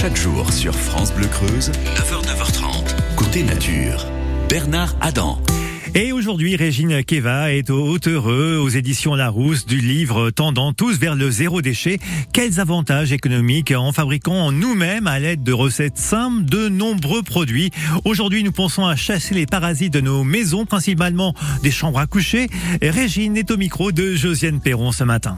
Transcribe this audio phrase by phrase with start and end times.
[0.00, 4.06] Chaque jour sur France Bleu Creuse, 9h, 9h30, côté nature.
[4.48, 5.38] Bernard Adam.
[5.94, 11.16] Et aujourd'hui, Régine Keva est au heureux aux éditions Larousse du livre Tendant tous vers
[11.16, 11.98] le zéro déchet.
[12.32, 17.70] Quels avantages économiques en fabriquant nous-mêmes à l'aide de recettes simples de nombreux produits?
[18.06, 22.46] Aujourd'hui, nous pensons à chasser les parasites de nos maisons, principalement des chambres à coucher.
[22.80, 25.36] Régine est au micro de Josiane Perron ce matin.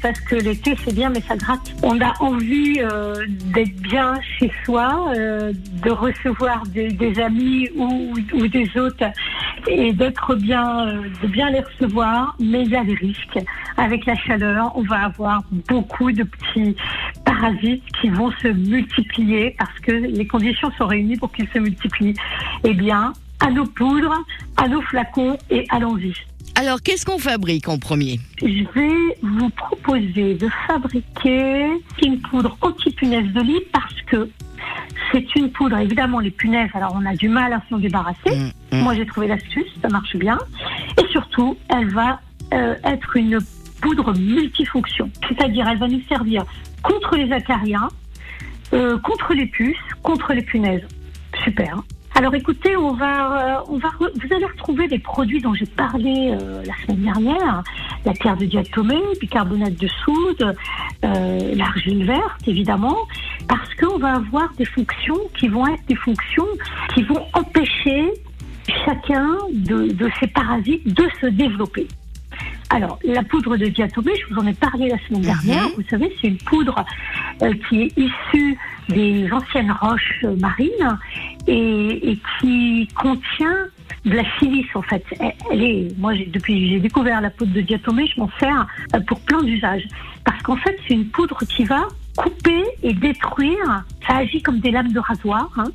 [0.00, 1.74] Parce que l'été c'est bien, mais ça gratte.
[1.82, 3.14] On a envie euh,
[3.54, 5.52] d'être bien chez soi, euh,
[5.84, 9.04] de recevoir des, amis ou, ou, des autres
[9.68, 12.36] et d'être bien, euh, de bien les recevoir.
[12.40, 13.38] Mais il y a des risques.
[13.76, 16.76] Avec la chaleur, on va avoir beaucoup de petits
[17.24, 22.14] parasites qui vont se multiplier parce que les conditions sont réunies pour qu'ils se multiplient.
[22.64, 24.24] Eh bien, à nos poudres,
[24.56, 26.14] à nos flacons et allons-y.
[26.54, 28.20] Alors, qu'est-ce qu'on fabrique en premier?
[28.40, 31.66] Je vais vous proposer de fabriquer
[32.02, 34.28] une poudre anti-punaise de lit parce que
[35.10, 38.30] c'est une poudre, évidemment, les punaises, alors on a du mal à s'en débarrasser.
[38.30, 38.80] Mmh, mmh.
[38.82, 40.38] Moi, j'ai trouvé l'astuce, ça marche bien.
[41.02, 42.20] Et surtout, elle va
[42.52, 43.38] euh, être une
[43.80, 45.10] poudre multifonction.
[45.28, 46.44] C'est-à-dire, elle va nous servir
[46.82, 47.88] contre les acariens,
[48.72, 50.86] euh, contre les puces, contre les punaises.
[51.44, 51.82] Super.
[52.14, 55.66] Alors écoutez, on va, euh, on va, re- vous allez retrouver des produits dont j'ai
[55.66, 57.62] parlé euh, la semaine dernière,
[58.04, 60.54] la terre de diatomée, bicarbonate de soude,
[61.04, 62.96] euh, l'argile verte évidemment,
[63.48, 66.46] parce qu'on va avoir des fonctions qui vont être des fonctions
[66.94, 68.10] qui vont empêcher
[68.84, 71.88] chacun de, de ces parasites de se développer.
[72.70, 75.64] Alors, la poudre de diatomée, je vous en ai parlé la semaine dernière.
[75.76, 76.82] Vous savez, c'est une poudre
[77.42, 78.56] euh, qui est issue
[78.88, 80.98] des anciennes roches marines
[81.46, 83.66] et, et qui contient
[84.04, 85.04] de la silice en fait.
[85.50, 89.00] Elle, est, moi, j'ai- depuis j'ai découvert la poudre de diatomée, je m'en sers euh,
[89.06, 89.84] pour plein d'usages.
[90.24, 93.84] Parce qu'en fait, c'est une poudre qui va couper et détruire.
[94.06, 95.48] Ça agit comme des lames de rasoir.
[95.56, 95.70] hein.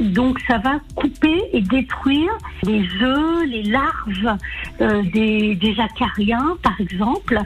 [0.00, 2.30] Donc ça va couper et détruire
[2.64, 4.38] les œufs, les larves
[4.80, 7.38] euh, des, des acariens, par exemple,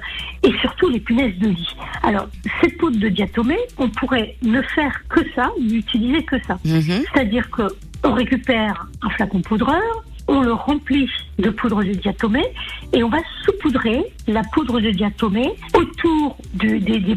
[0.42, 1.76] et surtout les punaises de lit.
[2.04, 2.28] Alors,
[2.60, 6.58] cette poudre de diatomée, on pourrait ne faire que ça, n'utiliser que ça.
[6.64, 7.02] Mhm.
[7.12, 7.62] C'est-à-dire que
[8.04, 12.46] on récupère un flacon poudreur, on le remplit de poudre de diatomée
[12.92, 17.16] et on va saupoudrer la poudre de diatomée autour des, des lit,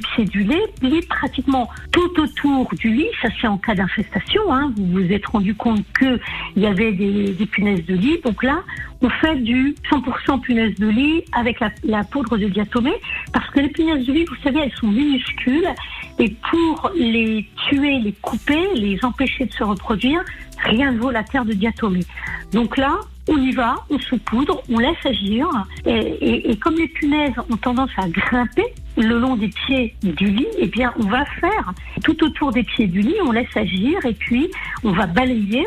[0.81, 3.07] lit pratiquement tout autour du lit.
[3.21, 4.53] Ça c'est en cas d'infestation.
[4.53, 4.73] Hein.
[4.77, 6.19] Vous vous êtes rendu compte que
[6.55, 8.19] il y avait des, punaises de lit.
[8.23, 8.61] Donc là,
[9.01, 12.95] on fait du 100% punaises de lit avec la poudre de diatomée
[13.33, 15.67] parce que les punaises de lit, vous savez, elles sont minuscules
[16.19, 20.21] et pour les tuer, les couper, les empêcher de se reproduire,
[20.63, 22.05] rien ne vaut la terre de diatomée.
[22.53, 25.47] Donc là, on y va, on saupoudre, on laisse agir.
[25.85, 28.65] Et, et- et comme les punaises ont tendance à grimper
[28.97, 31.73] le long des pieds du lit, eh bien, on va faire
[32.03, 34.49] tout autour des pieds du lit, on laisse agir et puis
[34.83, 35.65] on va balayer.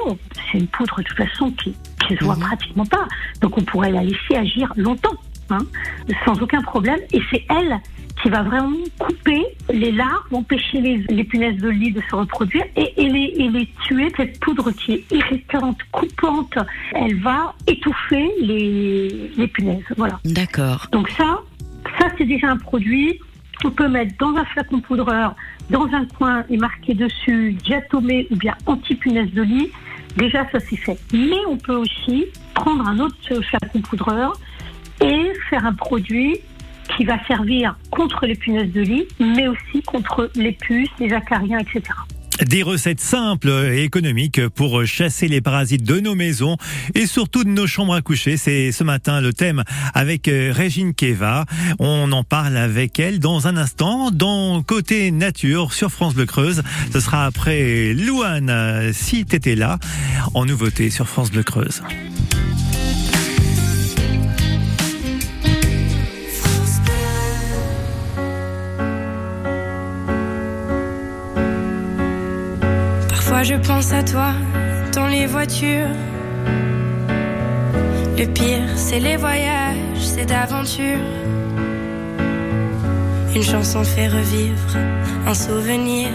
[0.50, 1.74] C'est une poudre de toute façon qui
[2.08, 3.06] qui se voit pratiquement pas.
[3.40, 5.14] Donc on pourrait la laisser agir longtemps,
[5.50, 5.58] hein,
[6.24, 7.00] sans aucun problème.
[7.12, 7.78] Et c'est elle
[8.22, 9.42] qui va vraiment couper
[9.72, 13.48] les larves, empêcher les, les punaises de lit de se reproduire et, et les, et
[13.48, 14.12] les tuer.
[14.16, 16.54] Cette poudre qui est irritante, coupante,
[16.94, 19.84] elle va étouffer les, les punaises.
[19.96, 20.20] Voilà.
[20.24, 20.86] D'accord.
[20.92, 21.40] Donc ça,
[21.98, 23.18] ça c'est déjà un produit
[23.60, 25.34] qu'on peut mettre dans un flacon poudreur,
[25.70, 29.70] dans un coin et marquer dessus diatomée ou bien anti-punaise de lit.
[30.16, 30.98] Déjà, ça c'est fait.
[31.12, 34.34] Mais on peut aussi prendre un autre flacon poudreur
[35.02, 36.38] et faire un produit
[36.96, 41.58] qui va servir contre les punaises de lit, mais aussi contre les puces, les acariens,
[41.58, 41.82] etc.
[42.40, 46.56] Des recettes simples et économiques pour chasser les parasites de nos maisons
[46.94, 48.36] et surtout de nos chambres à coucher.
[48.36, 49.62] C'est ce matin le thème
[49.94, 51.44] avec euh, Régine Keva.
[51.78, 56.62] On en parle avec elle dans un instant dans Côté Nature sur France Bleu Creuse.
[56.92, 59.78] Ce sera après Louane, euh, si t'étais là,
[60.34, 61.82] en nouveauté sur France Bleu Creuse.
[73.44, 74.32] Je pense à toi
[74.94, 75.88] dans les voitures.
[78.16, 81.04] Le pire, c'est les voyages, c'est d'aventure.
[83.34, 84.76] Une chanson fait revivre
[85.26, 86.08] un souvenir.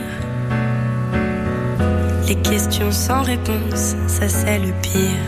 [2.30, 5.28] Les questions sans réponse, ça c'est le pire.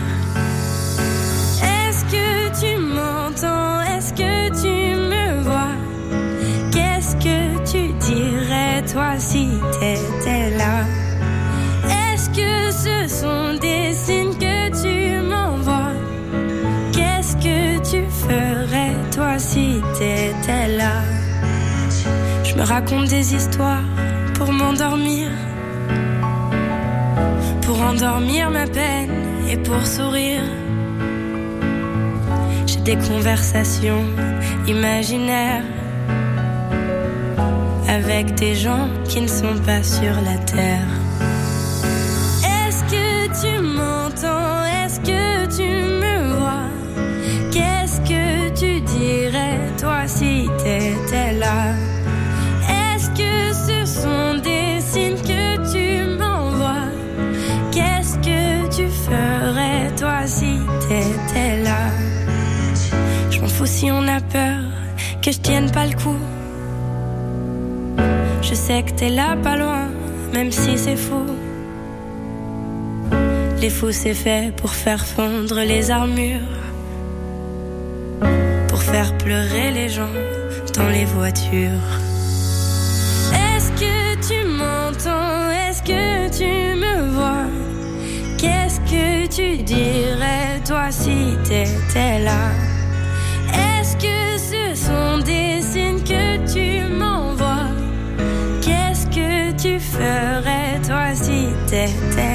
[1.62, 3.82] Est-ce que tu m'entends?
[3.82, 5.74] Est-ce que tu me vois?
[6.72, 9.48] Qu'est-ce que tu dirais toi si
[9.78, 10.99] t'étais là?
[12.40, 15.96] Que ce sont des signes que tu m'envoies
[16.92, 20.96] Qu'est-ce que tu ferais toi si t'étais là?
[22.44, 23.84] Je me raconte des histoires
[24.34, 25.28] pour m'endormir
[27.94, 29.10] dormir ma peine
[29.48, 30.42] et pour sourire.
[32.66, 34.04] J'ai des conversations
[34.66, 35.64] imaginaires
[37.88, 41.09] avec des gens qui ne sont pas sur la terre.
[43.32, 44.64] Tu m'entends?
[44.64, 46.68] Est-ce que tu me vois?
[47.52, 51.74] Qu'est-ce que tu dirais toi si t'étais là?
[52.68, 56.90] Est-ce que ce sont des signes que tu m'envoies?
[57.70, 61.88] Qu'est-ce que tu ferais toi si t'étais là?
[63.30, 64.58] Je m'en fous si on a peur
[65.22, 66.18] que je tienne pas le coup.
[68.42, 69.88] Je sais que t'es là pas loin,
[70.34, 71.24] même si c'est fou.
[73.60, 76.40] Les fous c'est pour faire fondre les armures,
[78.68, 80.14] pour faire pleurer les gens
[80.74, 81.90] dans les voitures.
[83.34, 85.50] Est-ce que tu m'entends?
[85.50, 87.48] Est-ce que tu me vois?
[88.38, 92.52] Qu'est-ce que tu dirais toi si t'étais là?
[93.52, 97.68] Est-ce que ce sont des signes que tu m'envoies?
[98.62, 102.29] Qu'est-ce que tu ferais toi si t'étais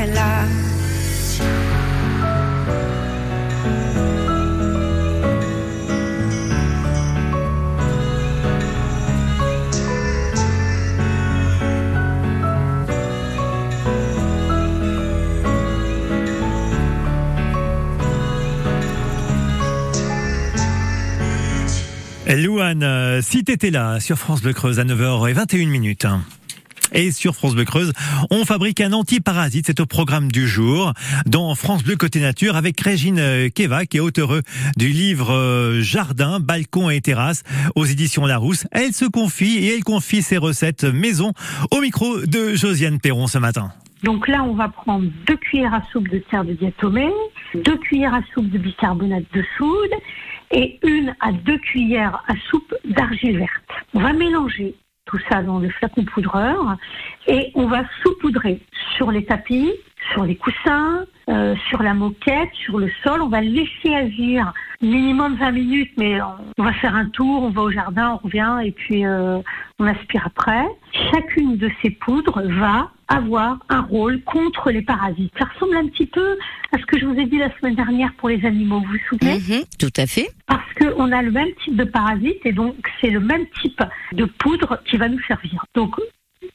[22.27, 26.07] Louane, euh, si t'étais là sur France Bleu Creuse à 9h21 minutes.
[26.92, 27.94] Et sur France Bleu Creuse,
[28.31, 29.66] on fabrique un antiparasite.
[29.68, 30.94] C'est au programme du jour
[31.27, 34.39] dans France Bleu Côté Nature avec Régine euh, Keva, qui est auteure
[34.75, 37.44] du livre euh, Jardin, balcon et terrasse
[37.75, 38.66] aux éditions Larousse.
[38.72, 41.31] Elle se confie et elle confie ses recettes maison
[41.69, 43.72] au micro de Josiane Perron ce matin.
[44.04, 47.12] Donc là, on va prendre deux cuillères à soupe de terre de diatomée,
[47.54, 49.94] deux cuillères à soupe de bicarbonate de soude
[50.51, 53.63] et une à deux cuillères à soupe d'argile verte.
[53.94, 54.75] On va mélanger
[55.06, 56.77] tout ça dans le flacon poudreur
[57.27, 58.59] et on va saupoudrer
[58.95, 59.71] sur les tapis,
[60.13, 63.21] sur les coussins, euh, sur la moquette, sur le sol.
[63.21, 64.51] On va laisser agir
[64.81, 66.19] minimum 20 minutes, mais
[66.57, 69.39] on va faire un tour, on va au jardin, on revient et puis euh,
[69.80, 70.65] on aspire après.
[71.12, 75.34] Chacune de ces poudres va avoir un rôle contre les parasites.
[75.38, 76.38] Ça ressemble un petit peu
[76.72, 79.18] à ce que je vous ai dit la semaine dernière pour les animaux, vous vous
[79.18, 79.40] souvenez?
[79.40, 80.30] Mhm, tout à fait.
[80.48, 83.81] Parce qu'on a le même type de parasite et donc c'est le même type
[84.13, 85.66] de poudre qui va nous servir.
[85.75, 85.96] Donc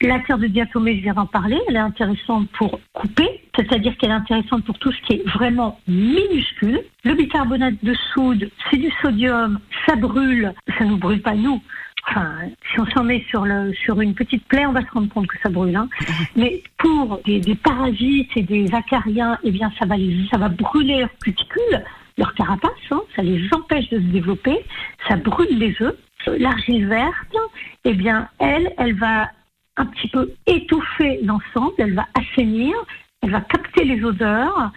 [0.03, 4.11] la terre de diatomée, je viens d'en parler, elle est intéressante pour couper, c'est-à-dire qu'elle
[4.11, 6.81] est intéressante pour tout ce qui est vraiment minuscule.
[7.05, 11.63] Le bicarbonate de soude, c'est du sodium, ça brûle, ça nous brûle pas nous.
[12.11, 12.35] Enfin,
[12.73, 15.29] si on s'en met sur, le, sur une petite plaie, on va se rendre compte
[15.29, 15.77] que ça brûle.
[15.77, 15.89] Hein.
[16.37, 20.49] Mais pour des, des parasites et des acariens, eh bien, ça va, les, ça va
[20.49, 21.85] brûler leurs cuticules,
[22.19, 24.59] leur carapace, hein, ça les empêche de se développer,
[25.09, 25.97] ça brûle les œufs.
[26.27, 27.37] L'argile verte,
[27.85, 29.31] eh bien, elle, elle va
[29.77, 32.75] un petit peu étouffer l'ensemble, elle va assainir,
[33.23, 34.73] elle va capter les odeurs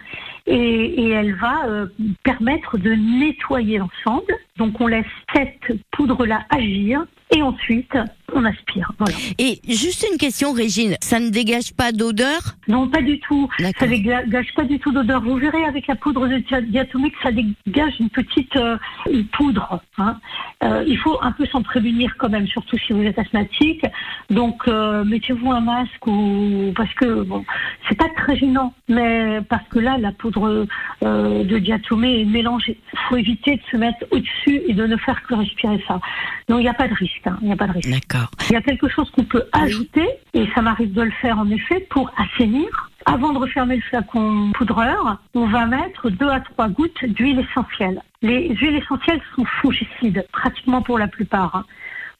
[0.46, 1.86] et, et elle va euh,
[2.22, 4.34] permettre de nettoyer l'ensemble.
[4.56, 5.04] Donc on laisse
[5.34, 7.04] cette poudre-là agir
[7.34, 7.90] et ensuite
[8.32, 8.90] on aspire.
[8.98, 9.14] Voilà.
[9.38, 12.40] Et juste une question, Régine, ça ne dégage pas d'odeur?
[12.68, 13.48] Non, pas du tout.
[13.58, 13.88] Ça D'accord.
[13.88, 15.22] dégage pas du tout d'odeur.
[15.22, 18.76] Vous verrez avec la poudre de dia- diatomique, ça dégage une petite euh,
[19.10, 19.80] une poudre.
[19.98, 20.18] hein.
[20.62, 23.84] Euh, il faut un peu s'en prévenir quand même, surtout si vous êtes asthmatique.
[24.30, 27.44] Donc euh, mettez-vous un masque ou parce que bon,
[27.88, 30.66] c'est pas très gênant, mais parce que là la poudre
[31.02, 32.78] de diatomée est mélangée.
[32.92, 36.00] Il faut éviter de se mettre au-dessus et de ne faire que respirer ça.
[36.48, 37.26] Donc il n'y a pas de risque.
[37.26, 37.38] hein.
[37.40, 37.90] Il n'y a pas de risque.
[37.90, 38.30] D'accord.
[38.48, 41.48] Il y a quelque chose qu'on peut ajouter, et ça m'arrive de le faire en
[41.50, 42.90] effet, pour assainir.
[43.06, 48.00] Avant de refermer le flacon poudreur, on va mettre deux à trois gouttes d'huile essentielle.
[48.22, 51.54] Les huiles essentielles sont fongicides, pratiquement pour la plupart.
[51.54, 51.64] hein.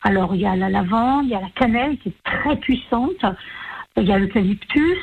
[0.02, 3.25] Alors, il y a la lavande, il y a la cannelle qui est très puissante,
[3.97, 4.99] il y a l'eucalyptus.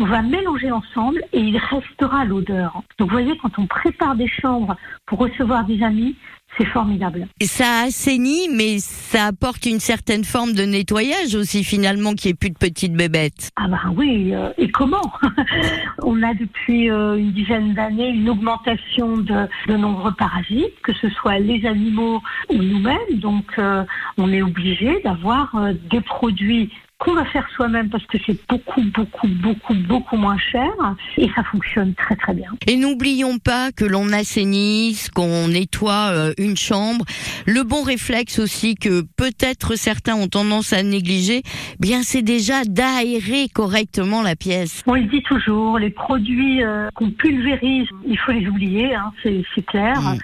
[0.00, 2.82] On va mélanger ensemble et il restera l'odeur.
[2.98, 6.16] Donc, vous voyez, quand on prépare des chambres pour recevoir des amis,
[6.58, 7.26] c'est formidable.
[7.40, 12.34] Et Ça assainit, mais ça apporte une certaine forme de nettoyage aussi finalement, qui est
[12.34, 13.50] plus de petites bébêtes.
[13.56, 15.12] Ah bah oui, euh, et comment
[16.02, 21.08] On a depuis euh, une dizaine d'années une augmentation de, de nombreux parasites, que ce
[21.10, 23.18] soit les animaux ou nous-mêmes.
[23.18, 23.84] Donc euh,
[24.18, 26.70] on est obligé d'avoir euh, des produits
[27.04, 30.70] qu'on va faire soi-même parce que c'est beaucoup, beaucoup, beaucoup, beaucoup moins cher
[31.18, 32.50] et ça fonctionne très, très bien.
[32.66, 37.04] Et n'oublions pas que l'on assainisse, qu'on nettoie euh, une chambre.
[37.46, 41.42] Le bon réflexe aussi que peut-être certains ont tendance à négliger,
[41.78, 44.82] bien c'est déjà d'aérer correctement la pièce.
[44.86, 49.44] On le dit toujours, les produits euh, qu'on pulvérise, il faut les oublier, hein, c'est
[49.54, 50.00] c'est clair.
[50.00, 50.18] Mm.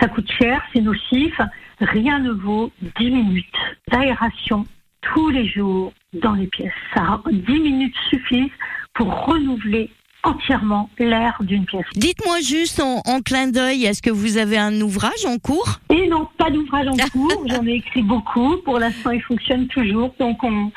[0.00, 1.38] Ça coûte cher, c'est nocif.
[1.80, 3.46] Rien ne vaut 10 minutes
[3.90, 4.64] d'aération
[5.02, 5.92] tous les jours
[6.22, 6.72] dans les pièces.
[6.94, 8.50] Ça, 10 minutes suffisent
[8.94, 9.90] pour renouveler
[10.24, 11.84] entièrement l'air d'une pièce.
[11.94, 15.80] Dites-moi juste en, en clin d'œil, est-ce que vous avez un ouvrage en cours?
[15.90, 17.44] Et non, pas d'ouvrage en cours.
[17.46, 18.56] J'en ai écrit beaucoup.
[18.64, 20.14] Pour l'instant, il fonctionne toujours.
[20.18, 20.70] Donc, on,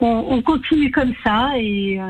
[0.00, 2.04] on, on continue comme ça et, euh,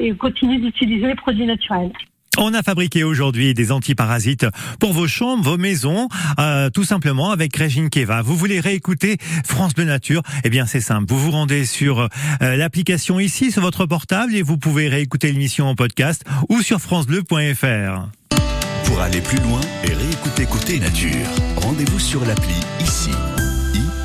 [0.00, 1.92] et on continue d'utiliser les produits naturels.
[2.38, 4.46] On a fabriqué aujourd'hui des antiparasites
[4.78, 6.08] pour vos chambres, vos maisons,
[6.38, 8.22] euh, tout simplement avec Régine Keva.
[8.22, 10.22] Vous voulez réécouter France Bleu Nature?
[10.44, 11.06] Eh bien, c'est simple.
[11.08, 12.08] Vous vous rendez sur euh,
[12.56, 18.08] l'application ici, sur votre portable, et vous pouvez réécouter l'émission en podcast ou sur francebleu.fr.
[18.84, 23.10] Pour aller plus loin et réécouter Côté Nature, rendez-vous sur l'appli ICI.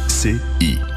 [0.09, 0.94] ICI.